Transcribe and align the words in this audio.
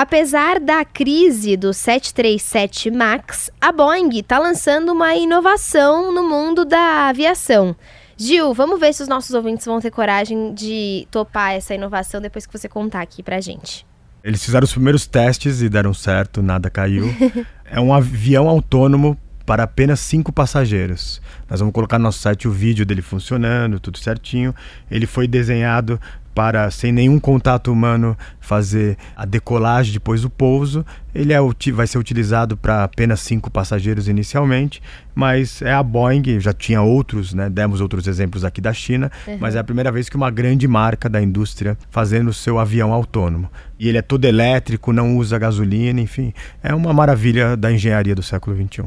Apesar 0.00 0.60
da 0.60 0.84
crise 0.84 1.56
do 1.56 1.74
737 1.74 2.88
MAX, 2.88 3.50
a 3.60 3.72
Boeing 3.72 4.08
está 4.16 4.38
lançando 4.38 4.92
uma 4.92 5.12
inovação 5.16 6.14
no 6.14 6.22
mundo 6.22 6.64
da 6.64 7.08
aviação. 7.08 7.74
Gil, 8.16 8.54
vamos 8.54 8.78
ver 8.78 8.94
se 8.94 9.02
os 9.02 9.08
nossos 9.08 9.34
ouvintes 9.34 9.66
vão 9.66 9.80
ter 9.80 9.90
coragem 9.90 10.54
de 10.54 11.08
topar 11.10 11.54
essa 11.54 11.74
inovação 11.74 12.20
depois 12.20 12.46
que 12.46 12.56
você 12.56 12.68
contar 12.68 13.00
aqui 13.00 13.24
pra 13.24 13.40
gente. 13.40 13.84
Eles 14.22 14.44
fizeram 14.44 14.62
os 14.66 14.72
primeiros 14.72 15.04
testes 15.04 15.62
e 15.62 15.68
deram 15.68 15.92
certo, 15.92 16.40
nada 16.40 16.70
caiu. 16.70 17.12
é 17.66 17.80
um 17.80 17.92
avião 17.92 18.48
autônomo 18.48 19.18
para 19.44 19.64
apenas 19.64 19.98
cinco 19.98 20.30
passageiros. 20.30 21.20
Nós 21.50 21.58
vamos 21.58 21.74
colocar 21.74 21.98
no 21.98 22.04
nosso 22.04 22.20
site 22.20 22.46
o 22.46 22.52
vídeo 22.52 22.86
dele 22.86 23.02
funcionando, 23.02 23.80
tudo 23.80 23.98
certinho. 23.98 24.54
Ele 24.88 25.06
foi 25.06 25.26
desenhado 25.26 26.00
para, 26.38 26.70
sem 26.70 26.92
nenhum 26.92 27.18
contato 27.18 27.72
humano, 27.72 28.16
fazer 28.38 28.96
a 29.16 29.24
decolagem 29.24 29.92
depois 29.92 30.22
do 30.22 30.30
pouso. 30.30 30.86
Ele 31.12 31.32
é, 31.32 31.38
vai 31.72 31.84
ser 31.84 31.98
utilizado 31.98 32.56
para 32.56 32.84
apenas 32.84 33.18
cinco 33.18 33.50
passageiros 33.50 34.06
inicialmente, 34.06 34.80
mas 35.16 35.60
é 35.62 35.72
a 35.72 35.82
Boeing, 35.82 36.38
já 36.38 36.52
tinha 36.52 36.80
outros, 36.80 37.34
né? 37.34 37.50
demos 37.50 37.80
outros 37.80 38.06
exemplos 38.06 38.44
aqui 38.44 38.60
da 38.60 38.72
China, 38.72 39.10
uhum. 39.26 39.38
mas 39.40 39.56
é 39.56 39.58
a 39.58 39.64
primeira 39.64 39.90
vez 39.90 40.08
que 40.08 40.14
uma 40.14 40.30
grande 40.30 40.68
marca 40.68 41.08
da 41.08 41.20
indústria 41.20 41.76
fazendo 41.90 42.28
o 42.28 42.32
seu 42.32 42.56
avião 42.56 42.92
autônomo. 42.92 43.50
E 43.76 43.88
ele 43.88 43.98
é 43.98 44.02
todo 44.02 44.24
elétrico, 44.24 44.92
não 44.92 45.16
usa 45.16 45.40
gasolina, 45.40 46.00
enfim, 46.00 46.32
é 46.62 46.72
uma 46.72 46.92
maravilha 46.92 47.56
da 47.56 47.72
engenharia 47.72 48.14
do 48.14 48.22
século 48.22 48.54
XXI. 48.54 48.84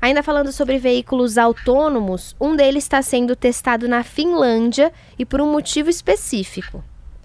Ainda 0.00 0.22
falando 0.22 0.50
sobre 0.50 0.78
veículos 0.78 1.36
autônomos, 1.36 2.34
um 2.40 2.56
deles 2.56 2.84
está 2.84 3.02
sendo 3.02 3.36
testado 3.36 3.86
na 3.86 4.02
Finlândia 4.02 4.90
e 5.18 5.26
por 5.26 5.42
um 5.42 5.52
motivo 5.52 5.90
específico. 5.90 6.82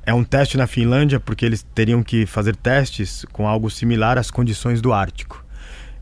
É 0.10 0.14
um 0.14 0.24
teste 0.24 0.58
na 0.58 0.66
Finlândia 0.66 1.20
porque 1.20 1.46
eles 1.46 1.62
teriam 1.62 2.02
que 2.02 2.26
fazer 2.26 2.56
testes 2.56 3.28
com 3.32 3.48
algo 3.48 3.70
similar 3.70 4.18
às 4.18 4.32
condições 4.32 4.82
do 4.82 4.92
Ártico. 4.92 5.46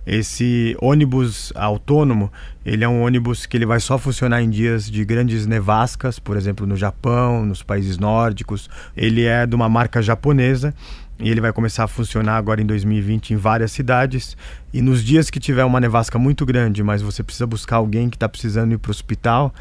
Esse 0.06 0.78
ônibus 0.82 1.52
autônomo, 1.54 2.32
ele 2.66 2.86
é 2.86 2.88
um 2.88 3.02
ônibus 3.02 3.46
que 3.46 3.58
ele 3.58 3.66
vai 3.66 3.82
só 3.82 3.98
funcionar 3.98 4.42
em 4.42 4.50
dias 4.50 4.90
de 4.90 5.04
grandes 5.04 5.46
nevascas, 5.46 6.20
por 6.20 6.38
exemplo, 6.38 6.66
no 6.66 6.78
Japão, 6.78 7.46
nos 7.46 7.62
países 7.62 7.98
nórdicos. 7.98 8.70
Ele 8.96 9.26
é 9.26 9.46
de 9.46 9.54
uma 9.54 9.68
marca 9.68 10.02
japonesa 10.02 10.74
e 11.20 11.30
ele 11.30 11.42
vai 11.42 11.52
começar 11.52 11.84
a 11.84 11.88
funcionar 11.90 12.38
agora 12.38 12.62
em 12.62 12.66
2020 12.66 13.32
em 13.32 13.36
várias 13.36 13.74
cidades. 13.74 14.38
E 14.74 14.82
nos 14.82 15.04
dias 15.04 15.30
que 15.30 15.38
tiver 15.38 15.66
uma 15.66 15.82
nevasca 15.82 16.18
muito 16.18 16.46
grande, 16.46 16.82
mas 16.82 17.02
você 17.02 17.22
precisa 17.22 17.46
buscar 17.46 17.76
alguém 17.76 18.10
que 18.10 18.16
está 18.16 18.30
precisando 18.30 18.72
ir 18.72 18.78
para 18.78 18.90
o 18.90 18.92
hospital, 18.92 19.54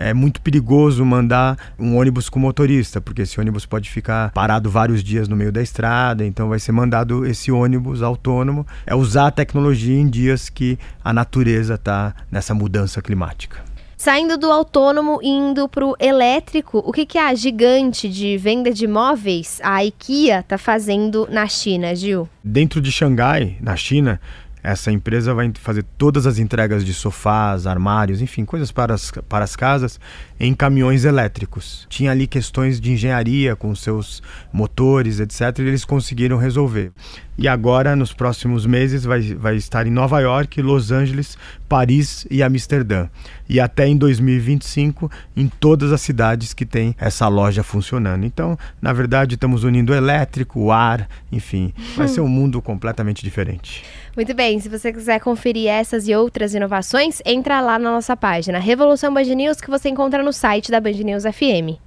é 0.00 0.14
muito 0.14 0.40
perigoso 0.40 1.04
mandar 1.04 1.58
um 1.78 1.98
ônibus 1.98 2.30
com 2.30 2.38
motorista, 2.38 3.02
porque 3.02 3.22
esse 3.22 3.38
ônibus 3.38 3.66
pode 3.66 3.90
ficar 3.90 4.32
parado 4.32 4.70
vários 4.70 5.04
dias 5.04 5.28
no 5.28 5.36
meio 5.36 5.52
da 5.52 5.62
estrada, 5.62 6.24
então 6.24 6.48
vai 6.48 6.58
ser 6.58 6.72
mandado 6.72 7.26
esse 7.26 7.52
ônibus 7.52 8.02
autônomo. 8.02 8.66
É 8.86 8.94
usar 8.94 9.26
a 9.26 9.30
tecnologia 9.30 10.00
em 10.00 10.08
dias 10.08 10.48
que 10.48 10.78
a 11.04 11.12
natureza 11.12 11.74
está 11.74 12.14
nessa 12.30 12.54
mudança 12.54 13.02
climática. 13.02 13.62
Saindo 13.94 14.38
do 14.38 14.50
autônomo 14.50 15.20
e 15.22 15.28
indo 15.28 15.68
para 15.68 15.84
o 15.84 15.94
elétrico, 16.00 16.78
o 16.78 16.90
que, 16.90 17.04
que 17.04 17.18
a 17.18 17.34
gigante 17.34 18.08
de 18.08 18.38
venda 18.38 18.72
de 18.72 18.86
móveis, 18.86 19.60
a 19.62 19.84
IKEA, 19.84 20.40
está 20.40 20.56
fazendo 20.56 21.28
na 21.30 21.46
China, 21.46 21.94
Gil? 21.94 22.26
Dentro 22.42 22.80
de 22.80 22.90
Xangai, 22.90 23.58
na 23.60 23.76
China, 23.76 24.18
essa 24.62 24.92
empresa 24.92 25.34
vai 25.34 25.50
fazer 25.54 25.84
todas 25.96 26.26
as 26.26 26.38
entregas 26.38 26.84
de 26.84 26.92
sofás, 26.92 27.66
armários, 27.66 28.20
enfim, 28.20 28.44
coisas 28.44 28.70
para 28.70 28.94
as, 28.94 29.10
para 29.28 29.44
as 29.44 29.56
casas 29.56 29.98
em 30.38 30.54
caminhões 30.54 31.04
elétricos. 31.04 31.86
Tinha 31.88 32.10
ali 32.10 32.26
questões 32.26 32.80
de 32.80 32.92
engenharia 32.92 33.56
com 33.56 33.74
seus 33.74 34.22
motores, 34.52 35.20
etc. 35.20 35.58
E 35.58 35.62
eles 35.62 35.84
conseguiram 35.84 36.36
resolver. 36.36 36.92
E 37.42 37.48
agora, 37.48 37.96
nos 37.96 38.12
próximos 38.12 38.66
meses, 38.66 39.02
vai, 39.02 39.22
vai 39.34 39.56
estar 39.56 39.86
em 39.86 39.90
Nova 39.90 40.20
York, 40.20 40.60
Los 40.60 40.92
Angeles, 40.92 41.38
Paris 41.66 42.26
e 42.30 42.42
Amsterdã. 42.42 43.08
E 43.48 43.58
até 43.58 43.86
em 43.86 43.96
2025, 43.96 45.10
em 45.34 45.48
todas 45.48 45.90
as 45.90 46.02
cidades 46.02 46.52
que 46.52 46.66
tem 46.66 46.94
essa 47.00 47.26
loja 47.28 47.62
funcionando. 47.62 48.26
Então, 48.26 48.58
na 48.78 48.92
verdade, 48.92 49.36
estamos 49.36 49.64
unindo 49.64 49.94
o 49.94 49.96
elétrico, 49.96 50.60
o 50.60 50.70
ar, 50.70 51.08
enfim, 51.32 51.72
vai 51.96 52.08
ser 52.08 52.20
um 52.20 52.28
mundo 52.28 52.60
completamente 52.60 53.24
diferente. 53.24 53.84
Muito 54.14 54.34
bem, 54.34 54.60
se 54.60 54.68
você 54.68 54.92
quiser 54.92 55.18
conferir 55.18 55.70
essas 55.70 56.06
e 56.06 56.14
outras 56.14 56.52
inovações, 56.52 57.22
entra 57.24 57.62
lá 57.62 57.78
na 57.78 57.90
nossa 57.90 58.14
página 58.14 58.58
Revolução 58.58 59.14
Band 59.14 59.34
News 59.34 59.62
que 59.62 59.70
você 59.70 59.88
encontra 59.88 60.22
no 60.22 60.30
site 60.30 60.70
da 60.70 60.78
Band 60.78 60.90
News 60.90 61.22
FM. 61.22 61.80